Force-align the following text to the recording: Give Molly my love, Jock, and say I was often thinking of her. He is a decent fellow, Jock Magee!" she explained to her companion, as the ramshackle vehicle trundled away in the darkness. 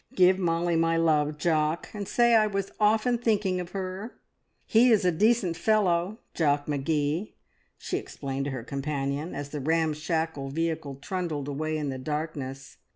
Give 0.15 0.39
Molly 0.39 0.75
my 0.75 0.97
love, 0.97 1.37
Jock, 1.37 1.87
and 1.93 2.07
say 2.07 2.33
I 2.33 2.47
was 2.47 2.71
often 2.79 3.19
thinking 3.19 3.59
of 3.59 3.69
her. 3.69 4.19
He 4.65 4.89
is 4.89 5.05
a 5.05 5.11
decent 5.11 5.55
fellow, 5.55 6.17
Jock 6.33 6.67
Magee!" 6.67 7.35
she 7.77 7.97
explained 7.97 8.45
to 8.45 8.51
her 8.51 8.63
companion, 8.63 9.35
as 9.35 9.49
the 9.49 9.59
ramshackle 9.59 10.49
vehicle 10.49 10.95
trundled 10.95 11.47
away 11.47 11.77
in 11.77 11.89
the 11.89 11.99
darkness. 11.99 12.77